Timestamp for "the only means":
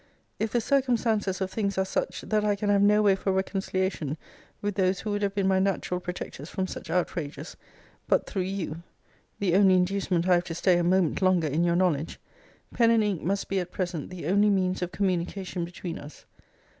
14.09-14.81